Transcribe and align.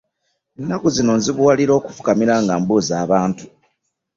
Ennaku 0.59 0.87
zino 0.95 1.11
nzibuwalira 1.19 1.71
okufukamira 1.79 2.33
nga 2.43 2.53
mbuza 2.61 2.93
abantu. 3.03 3.43